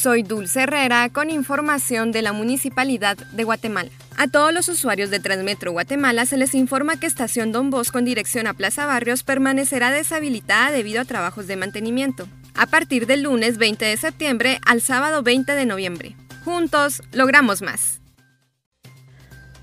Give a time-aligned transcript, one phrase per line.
[0.00, 3.90] Soy Dulce Herrera con información de la Municipalidad de Guatemala.
[4.16, 8.06] A todos los usuarios de Transmetro Guatemala se les informa que Estación Don Bosco en
[8.06, 13.58] dirección a Plaza Barrios permanecerá deshabilitada debido a trabajos de mantenimiento, a partir del lunes
[13.58, 16.16] 20 de septiembre al sábado 20 de noviembre.
[16.46, 18.00] Juntos logramos más.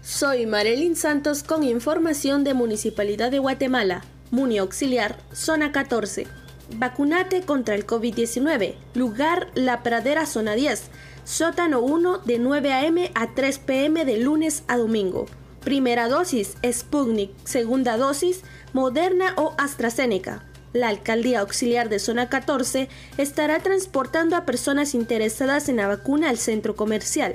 [0.03, 6.27] Soy Marilyn Santos con información de Municipalidad de Guatemala, Muni Auxiliar, Zona 14.
[6.75, 8.75] Vacunate contra el COVID-19.
[8.93, 10.89] Lugar La Pradera, zona 10.
[11.23, 13.11] Sótano 1 de 9 a.m.
[13.15, 14.05] a 3 p.m.
[14.05, 15.25] de lunes a domingo.
[15.63, 17.31] Primera dosis Sputnik.
[17.45, 18.41] Segunda dosis
[18.73, 20.43] Moderna o AstraZeneca.
[20.73, 26.37] La Alcaldía Auxiliar de Zona 14 estará transportando a personas interesadas en la vacuna al
[26.37, 27.33] centro comercial.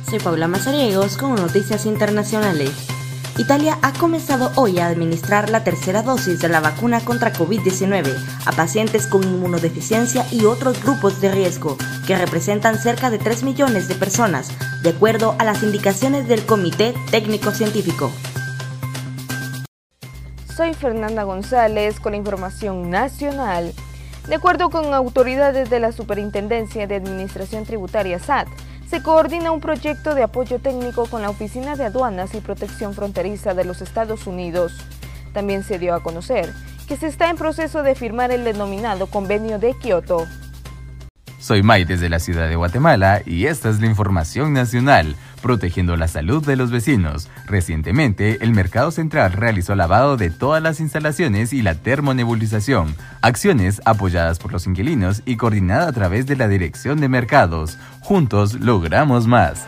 [0.09, 2.71] Soy Paula Mazariegos con noticias internacionales.
[3.37, 8.15] Italia ha comenzado hoy a administrar la tercera dosis de la vacuna contra COVID-19
[8.45, 11.77] a pacientes con inmunodeficiencia y otros grupos de riesgo,
[12.07, 16.93] que representan cerca de 3 millones de personas, de acuerdo a las indicaciones del Comité
[17.11, 18.09] Técnico Científico.
[20.55, 23.73] Soy Fernanda González con la información nacional.
[24.27, 28.47] De acuerdo con autoridades de la Superintendencia de Administración Tributaria SAT,
[28.87, 33.53] se coordina un proyecto de apoyo técnico con la Oficina de Aduanas y Protección Fronteriza
[33.53, 34.73] de los Estados Unidos.
[35.33, 36.51] También se dio a conocer
[36.87, 40.25] que se está en proceso de firmar el denominado Convenio de Kioto.
[41.39, 46.09] Soy May desde la ciudad de Guatemala y esta es la información nacional, protegiendo la
[46.09, 47.29] salud de los vecinos.
[47.45, 54.37] Recientemente, el Mercado Central realizó lavado de todas las instalaciones y la termonebulización, acciones apoyadas
[54.37, 57.77] por los inquilinos y coordinada a través de la Dirección de Mercados.
[58.01, 59.65] Juntos logramos más.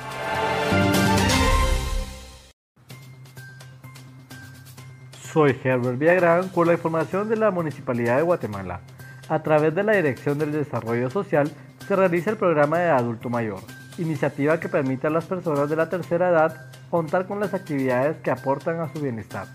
[5.31, 8.81] Soy Herbert Villagrán con la información de la Municipalidad de Guatemala.
[9.29, 11.51] A través de la Dirección del Desarrollo Social
[11.87, 13.61] se realiza el programa de adulto mayor,
[13.97, 18.31] iniciativa que permite a las personas de la tercera edad contar con las actividades que
[18.31, 19.47] aportan a su bienestar.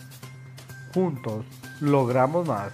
[0.94, 1.44] Juntos,
[1.80, 2.72] logramos más.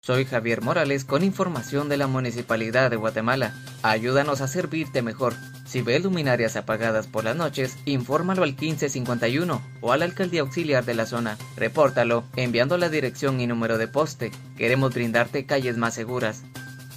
[0.00, 3.52] Soy Javier Morales con información de la Municipalidad de Guatemala.
[3.82, 5.34] Ayúdanos a servirte mejor.
[5.70, 10.84] Si ves luminarias apagadas por las noches, infórmalo al 1551 o a la alcaldía auxiliar
[10.84, 11.38] de la zona.
[11.56, 14.32] Repórtalo enviando la dirección y número de poste.
[14.58, 16.42] Queremos brindarte calles más seguras.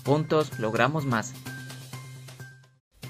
[0.04, 1.34] Juntos logramos más.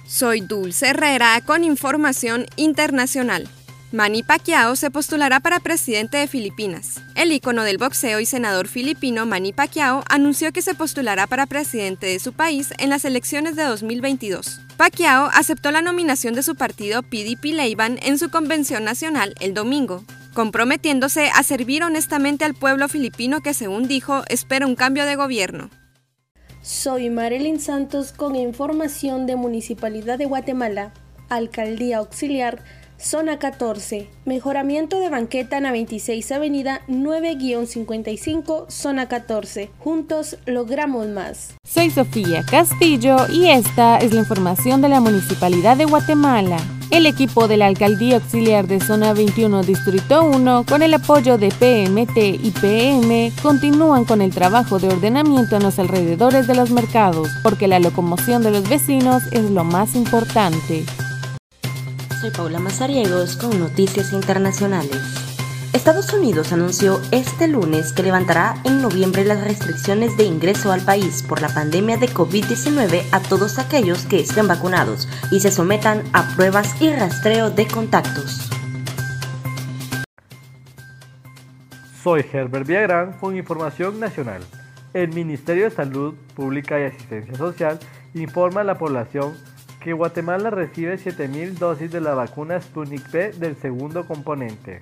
[0.06, 3.48] Soy Dulce Herrera con información internacional.
[3.94, 7.00] Manny Pacquiao se postulará para presidente de Filipinas.
[7.16, 12.08] El ícono del boxeo y senador filipino Manny Pacquiao anunció que se postulará para presidente
[12.08, 14.63] de su país en las elecciones de 2022.
[14.78, 20.04] Pacquiao aceptó la nominación de su partido PDP Leiban en su convención nacional el domingo,
[20.34, 25.70] comprometiéndose a servir honestamente al pueblo filipino que, según dijo, espera un cambio de gobierno.
[26.64, 30.92] Soy Marilyn Santos con información de Municipalidad de Guatemala,
[31.30, 32.64] Alcaldía Auxiliar,
[33.04, 39.70] Zona 14, mejoramiento de banqueta en la 26 Avenida 9-55, Zona 14.
[39.78, 41.54] Juntos logramos más.
[41.66, 46.56] Soy Sofía Castillo y esta es la información de la Municipalidad de Guatemala.
[46.92, 51.50] El equipo de la Alcaldía Auxiliar de Zona 21 Distrito 1, con el apoyo de
[51.50, 57.28] PMT y PM, continúan con el trabajo de ordenamiento en los alrededores de los mercados,
[57.44, 60.86] porque la locomoción de los vecinos es lo más importante.
[62.24, 64.96] Soy Paula Mazariegos con Noticias Internacionales.
[65.74, 71.22] Estados Unidos anunció este lunes que levantará en noviembre las restricciones de ingreso al país
[71.22, 76.34] por la pandemia de COVID-19 a todos aquellos que estén vacunados y se sometan a
[76.38, 78.50] pruebas y rastreo de contactos.
[82.02, 84.44] Soy Herbert Villagrán con Información Nacional.
[84.94, 87.80] El Ministerio de Salud Pública y Asistencia Social
[88.14, 89.34] informa a la población
[89.84, 94.82] que Guatemala recibe 7.000 dosis de la vacuna Sputnik V del segundo componente.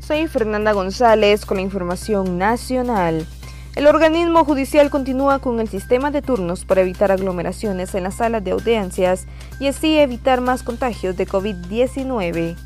[0.00, 3.26] Soy Fernanda González con la información nacional.
[3.76, 8.42] El organismo judicial continúa con el sistema de turnos para evitar aglomeraciones en las salas
[8.42, 9.28] de audiencias
[9.60, 12.56] y así evitar más contagios de COVID-19.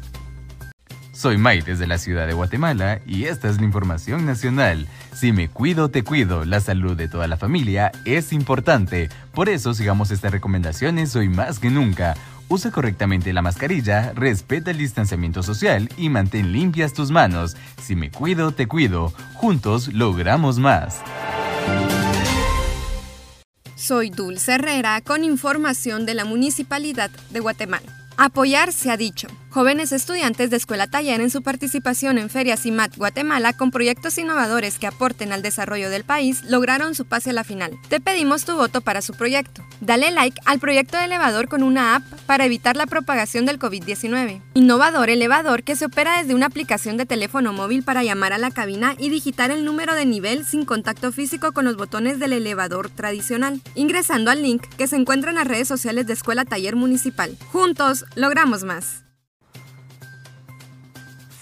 [1.12, 4.88] Soy May desde la ciudad de Guatemala y esta es la información nacional.
[5.14, 6.47] Si me cuido, te cuido.
[6.47, 9.11] La salud de toda la familia es importante.
[9.35, 12.14] Por eso sigamos estas recomendaciones hoy más que nunca.
[12.49, 17.56] Usa correctamente la mascarilla, respeta el distanciamiento social y mantén limpias tus manos.
[17.81, 19.12] Si me cuido, te cuido.
[19.35, 21.00] Juntos logramos más.
[23.76, 27.87] Soy Dulce Herrera con información de la Municipalidad de Guatemala.
[28.17, 29.29] Apoyar se ha dicho.
[29.53, 34.79] Jóvenes estudiantes de Escuela Taller en su participación en Ferias IMAT Guatemala con proyectos innovadores
[34.79, 37.79] que aporten al desarrollo del país lograron su pase a la final.
[37.91, 39.63] Te pedimos tu voto para su proyecto.
[39.83, 44.41] Dale like al proyecto de elevador con una app para evitar la propagación del COVID-19.
[44.55, 48.53] Innovador elevador que se opera desde una aplicación de teléfono móvil para llamar a la
[48.53, 52.89] cabina y digitar el número de nivel sin contacto físico con los botones del elevador
[52.89, 57.37] tradicional, ingresando al link que se encuentra en las redes sociales de Escuela Taller Municipal.
[57.53, 59.03] Juntos logramos más.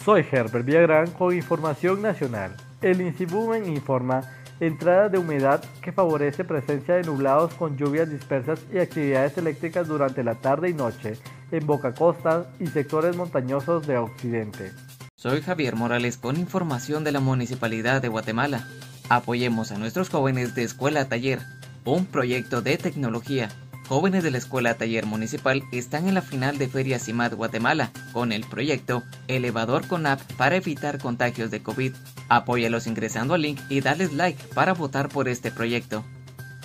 [0.05, 2.57] Soy Herbert Villagrán con Información Nacional.
[2.81, 4.23] El INSIBUMEN informa
[4.59, 10.25] entrada de humedad que favorece presencia de nublados con lluvias dispersas y actividades eléctricas durante
[10.25, 11.19] la tarde y noche
[11.53, 14.73] en Boca Costa y sectores montañosos de Occidente.
[15.17, 18.67] Soy Javier Morales con información de la Municipalidad de Guatemala.
[19.11, 21.41] Apoyemos a nuestros jóvenes de Escuela Taller,
[21.85, 23.51] un proyecto de tecnología
[23.91, 28.31] jóvenes de la Escuela Taller Municipal están en la final de Feria CIMAD Guatemala con
[28.31, 31.93] el proyecto Elevador con App para evitar contagios de COVID.
[32.29, 36.05] Apóyalos ingresando al link y dales like para votar por este proyecto.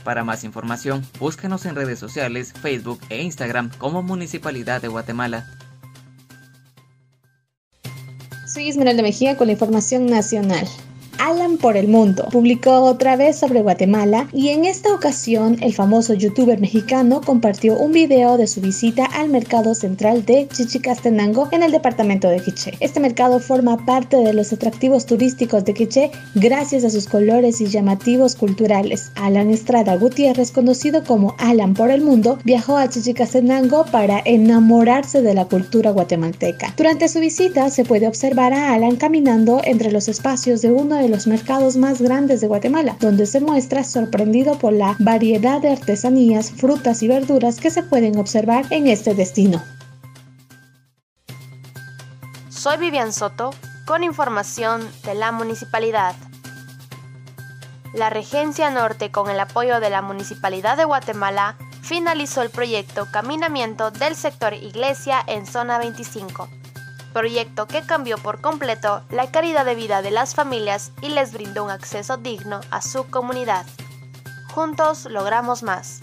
[0.03, 5.47] Para más información, búscanos en redes sociales, Facebook e Instagram como Municipalidad de Guatemala.
[8.45, 10.67] Soy Esmeralda Mejía con la información nacional.
[11.19, 12.27] Alan por el Mundo.
[12.31, 17.91] Publicó otra vez sobre Guatemala y en esta ocasión el famoso youtuber mexicano compartió un
[17.91, 22.73] video de su visita al mercado central de Chichicastenango en el departamento de Quiché.
[22.79, 27.67] Este mercado forma parte de los atractivos turísticos de Quiché gracias a sus colores y
[27.67, 29.11] llamativos culturales.
[29.15, 35.33] Alan Estrada Gutiérrez, conocido como Alan por el Mundo, viajó a Chichicastenango para enamorarse de
[35.33, 36.73] la cultura guatemalteca.
[36.77, 41.04] Durante su visita se puede observar a Alan caminando entre los espacios de uno de
[41.09, 46.51] los mercados más grandes de Guatemala, donde se muestra sorprendido por la variedad de artesanías,
[46.51, 49.63] frutas y verduras que se pueden observar en este destino.
[52.49, 53.51] Soy Vivian Soto
[53.85, 56.15] con información de la municipalidad.
[57.93, 63.91] La Regencia Norte, con el apoyo de la Municipalidad de Guatemala, finalizó el proyecto Caminamiento
[63.91, 66.49] del sector Iglesia en Zona 25
[67.15, 71.63] proyecto que cambió por completo la calidad de vida de las familias y les brindó
[71.63, 73.65] un acceso digno a su comunidad.
[74.53, 76.01] Juntos logramos más.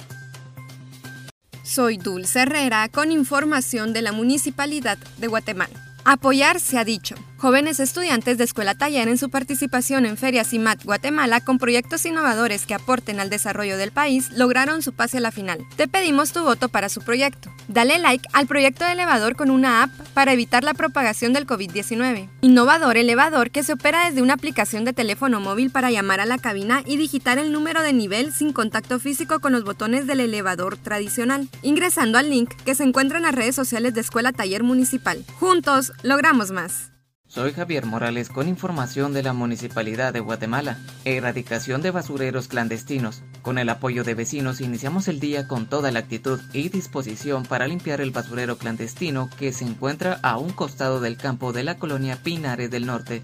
[1.62, 5.74] Soy Dulce Herrera con información de la Municipalidad de Guatemala.
[6.06, 7.14] Apoyar se ha dicho.
[7.42, 12.66] Jóvenes estudiantes de Escuela Taller en su participación en Ferias CIMAT Guatemala con proyectos innovadores
[12.66, 15.66] que aporten al desarrollo del país lograron su pase a la final.
[15.74, 17.52] Te pedimos tu voto para su proyecto.
[17.66, 22.28] Dale like al proyecto de elevador con una app para evitar la propagación del COVID-19.
[22.42, 26.38] Innovador elevador que se opera desde una aplicación de teléfono móvil para llamar a la
[26.38, 30.76] cabina y digitar el número de nivel sin contacto físico con los botones del elevador
[30.76, 35.24] tradicional, ingresando al link que se encuentra en las redes sociales de Escuela Taller Municipal.
[35.40, 36.91] Juntos logramos más.
[37.32, 40.76] Soy Javier Morales con información de la Municipalidad de Guatemala.
[41.06, 43.22] Erradicación de basureros clandestinos.
[43.40, 47.66] Con el apoyo de vecinos iniciamos el día con toda la actitud y disposición para
[47.66, 52.18] limpiar el basurero clandestino que se encuentra a un costado del campo de la colonia
[52.22, 53.22] Pinares del Norte.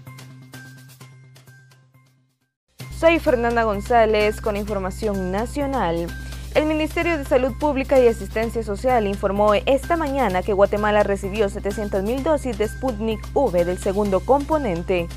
[2.99, 6.07] Soy Fernanda González con información nacional.
[6.55, 12.23] El Ministerio de Salud Pública y Asistencia Social informó esta mañana que Guatemala recibió 700.000
[12.23, 15.07] dosis de Sputnik V del segundo componente.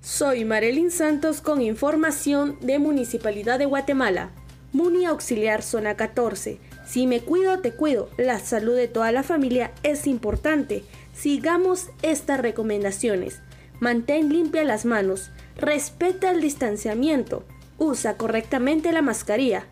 [0.00, 4.30] Soy Marelin Santos con información de Municipalidad de Guatemala.
[4.72, 6.58] Muni Auxiliar Zona 14.
[6.84, 8.10] Si me cuido, te cuido.
[8.18, 10.84] La salud de toda la familia es importante.
[11.14, 13.40] Sigamos estas recomendaciones.
[13.78, 15.30] Mantén limpia las manos.
[15.56, 17.44] Respeta el distanciamiento.
[17.78, 19.66] Usa correctamente la mascarilla.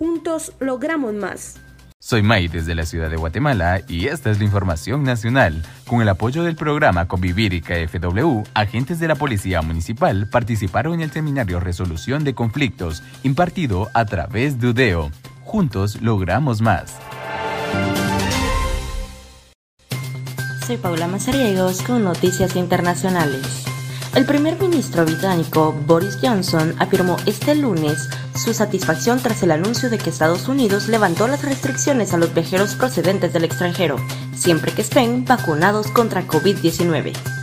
[0.00, 1.60] Juntos logramos más.
[1.98, 5.62] Soy May desde la ciudad de Guatemala y esta es la información nacional.
[5.86, 11.00] Con el apoyo del programa Convivir y KFW, agentes de la Policía Municipal participaron en
[11.02, 15.10] el seminario Resolución de Conflictos impartido a través de UDEO.
[15.42, 16.96] Juntos logramos más.
[20.66, 23.66] Soy Paula Mazariegos con Noticias Internacionales.
[24.14, 29.98] El primer ministro británico Boris Johnson afirmó este lunes su satisfacción tras el anuncio de
[29.98, 33.96] que Estados Unidos levantó las restricciones a los viajeros procedentes del extranjero,
[34.36, 37.39] siempre que estén vacunados contra COVID-19.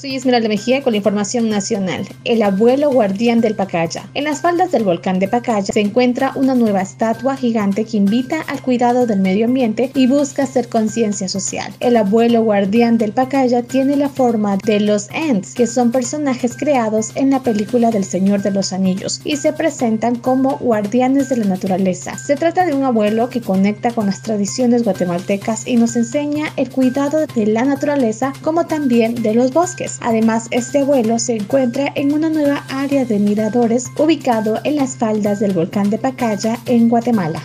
[0.00, 2.08] Soy Esmeralda Mejía con la información nacional.
[2.24, 4.08] El abuelo guardián del Pacaya.
[4.14, 8.40] En las faldas del volcán de Pacaya se encuentra una nueva estatua gigante que invita
[8.46, 11.74] al cuidado del medio ambiente y busca hacer conciencia social.
[11.80, 17.10] El abuelo guardián del Pacaya tiene la forma de los Ents, que son personajes creados
[17.14, 21.44] en la película del Señor de los Anillos y se presentan como guardianes de la
[21.44, 22.16] naturaleza.
[22.16, 26.70] Se trata de un abuelo que conecta con las tradiciones guatemaltecas y nos enseña el
[26.70, 29.89] cuidado de la naturaleza como también de los bosques.
[30.02, 35.40] Además, este vuelo se encuentra en una nueva área de miradores ubicado en las faldas
[35.40, 37.42] del volcán de Pacaya, en Guatemala.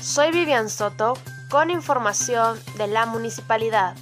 [0.00, 1.14] Soy Vivian Soto
[1.50, 3.94] con información de la municipalidad.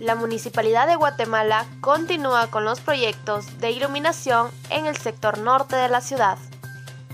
[0.00, 5.88] La Municipalidad de Guatemala continúa con los proyectos de iluminación en el sector norte de
[5.88, 6.38] la ciudad.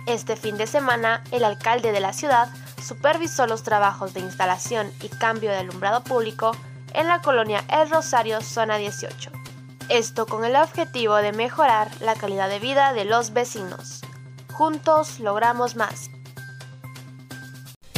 [0.06, 2.49] Este fin de semana, el alcalde de la ciudad
[2.84, 6.52] supervisó los trabajos de instalación y cambio de alumbrado público
[6.92, 9.30] en la colonia El Rosario, zona 18.
[9.88, 14.00] Esto con el objetivo de mejorar la calidad de vida de los vecinos.
[14.52, 16.10] Juntos logramos más.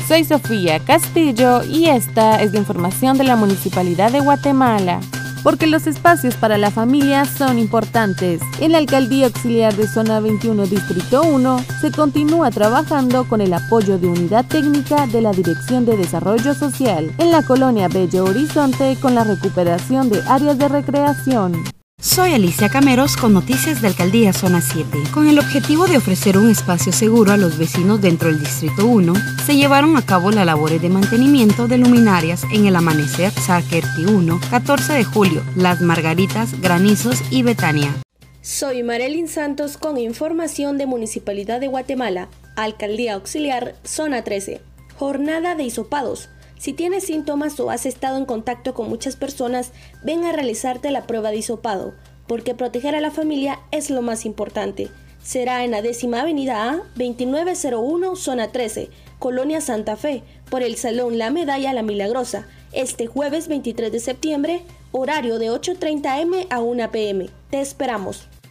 [0.09, 5.01] Soy Sofía Castillo y esta es la información de la Municipalidad de Guatemala
[5.47, 8.41] porque los espacios para la familia son importantes.
[8.59, 13.97] En la Alcaldía Auxiliar de Zona 21 Distrito 1 se continúa trabajando con el apoyo
[13.97, 19.15] de Unidad Técnica de la Dirección de Desarrollo Social en la colonia Bello Horizonte con
[19.15, 21.76] la recuperación de áreas de recreación.
[21.99, 24.99] Soy Alicia Cameros con Noticias de Alcaldía Zona 7.
[25.15, 29.15] Con el objetivo de ofrecer un espacio seguro a los vecinos dentro del Distrito 1,
[29.45, 34.41] se llevaron a cabo las labores de mantenimiento de luminarias en el Amanecer, Sarkerti 1,
[34.51, 37.95] 14 de julio, Las Margaritas, Granizos y Betania.
[38.43, 44.61] Soy Marelin Santos con información de Municipalidad de Guatemala, Alcaldía Auxiliar, Zona 13.
[44.99, 49.73] Jornada de hisopados si tienes síntomas o has estado en contacto con muchas personas,
[50.03, 51.95] ven a realizarte la prueba de hisopado,
[52.27, 54.89] porque proteger a la familia es lo más importante.
[55.23, 61.19] Será en la décima avenida A, 2901, zona 13, Colonia Santa Fe, por el Salón
[61.19, 66.91] La Medalla La Milagrosa, este jueves 23 de septiembre, horario de 8.30 m a 1
[66.91, 67.29] pm.
[67.51, 68.29] Te esperamos.